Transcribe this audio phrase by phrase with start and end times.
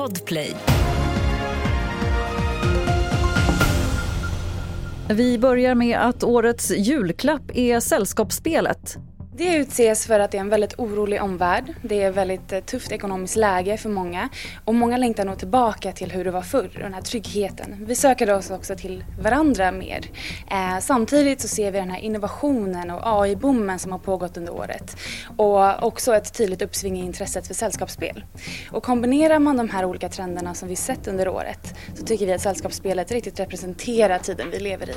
[0.00, 0.56] Podplay.
[5.10, 8.98] Vi börjar med att årets julklapp är Sällskapsspelet.
[9.40, 11.74] Det utses för att det är en väldigt orolig omvärld.
[11.82, 14.28] Det är ett väldigt eh, tufft ekonomiskt läge för många.
[14.64, 17.84] Och många längtar nog tillbaka till hur det var förr, den här tryggheten.
[17.86, 20.00] Vi söker oss också till varandra mer.
[20.50, 24.96] Eh, samtidigt så ser vi den här innovationen och AI-boomen som har pågått under året.
[25.36, 28.24] Och också ett tydligt uppsving i intresset för sällskapsspel.
[28.70, 32.32] Och kombinerar man de här olika trenderna som vi sett under året så tycker vi
[32.32, 34.94] att sällskapsspelet riktigt representerar tiden vi lever i.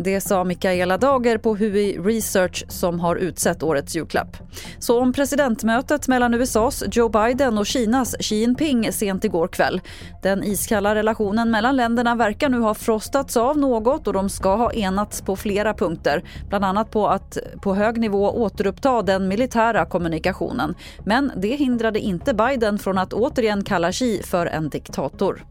[0.00, 4.36] Det sa Mikaela Dager på Hui Research som har utsett årets julklapp.
[4.78, 9.80] Så om presidentmötet mellan USAs Joe Biden och Kinas Xi Jinping sent igår kväll.
[10.22, 14.72] Den iskalla relationen mellan länderna verkar nu ha frostats av något och de ska ha
[14.72, 16.24] enats på flera punkter.
[16.48, 20.74] Bland annat på att på hög nivå återuppta den militära kommunikationen.
[21.04, 25.44] Men det hindrade inte Biden från att återigen kalla Xi för en diktator.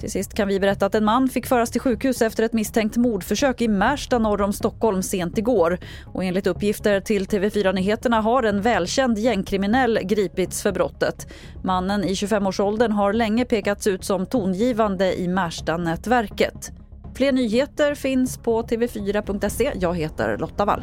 [0.00, 2.96] Till sist kan vi berätta att en man fick föras till sjukhus efter ett misstänkt
[2.96, 5.78] mordförsök i Märsta norr om Stockholm sent igår.
[6.06, 11.26] Och enligt uppgifter till TV4 Nyheterna har en välkänd gängkriminell gripits för brottet.
[11.64, 16.72] Mannen i 25-årsåldern har länge pekats ut som tongivande i Märsta-nätverket.
[17.14, 19.72] Fler nyheter finns på tv4.se.
[19.74, 20.82] Jag heter Lotta Wall.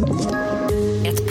[0.00, 0.47] you